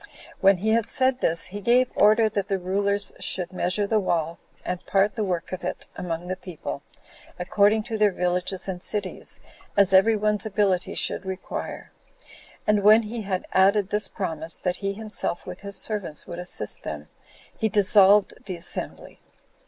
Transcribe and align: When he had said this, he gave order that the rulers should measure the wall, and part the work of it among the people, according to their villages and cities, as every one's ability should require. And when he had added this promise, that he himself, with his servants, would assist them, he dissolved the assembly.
When 0.39 0.57
he 0.57 0.69
had 0.71 0.87
said 0.87 1.19
this, 1.19 1.45
he 1.53 1.61
gave 1.61 1.91
order 1.93 2.27
that 2.27 2.47
the 2.47 2.57
rulers 2.57 3.13
should 3.19 3.53
measure 3.53 3.85
the 3.85 3.99
wall, 3.99 4.39
and 4.65 4.83
part 4.87 5.13
the 5.13 5.23
work 5.23 5.51
of 5.51 5.63
it 5.63 5.85
among 5.95 6.25
the 6.25 6.35
people, 6.35 6.81
according 7.37 7.83
to 7.83 7.99
their 7.99 8.09
villages 8.11 8.67
and 8.67 8.81
cities, 8.81 9.39
as 9.77 9.93
every 9.93 10.15
one's 10.15 10.43
ability 10.43 10.95
should 10.95 11.23
require. 11.23 11.91
And 12.65 12.81
when 12.81 13.03
he 13.03 13.21
had 13.21 13.45
added 13.53 13.91
this 13.91 14.07
promise, 14.07 14.57
that 14.57 14.77
he 14.77 14.93
himself, 14.93 15.45
with 15.45 15.61
his 15.61 15.77
servants, 15.77 16.25
would 16.25 16.39
assist 16.39 16.81
them, 16.81 17.07
he 17.55 17.69
dissolved 17.69 18.33
the 18.47 18.55
assembly. 18.55 19.19